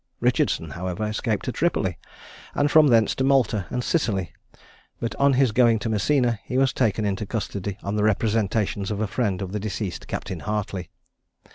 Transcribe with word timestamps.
Richardson, 0.19 0.71
however, 0.71 1.05
escaped 1.05 1.45
to 1.45 1.51
Tripoli, 1.51 1.99
and 2.55 2.71
from 2.71 2.87
thence 2.87 3.13
to 3.13 3.23
Malta 3.23 3.67
and 3.69 3.83
Sicily; 3.83 4.33
but 4.99 5.13
on 5.17 5.33
his 5.33 5.51
going 5.51 5.77
to 5.77 5.89
Messina, 5.89 6.39
he 6.43 6.57
was 6.57 6.73
taken 6.73 7.05
into 7.05 7.27
custody 7.27 7.77
on 7.83 7.97
the 7.97 8.03
representations 8.03 8.89
of 8.89 8.99
a 8.99 9.05
friend 9.05 9.43
of 9.43 9.51
the 9.51 9.59
deceased 9.59 10.07
Capt. 10.07 10.29
Hartley. 10.41 10.89